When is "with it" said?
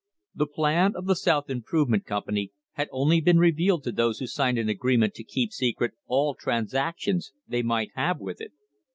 8.19-8.51